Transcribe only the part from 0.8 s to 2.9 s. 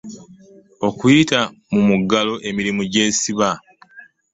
okuyita mu mugalo emirimu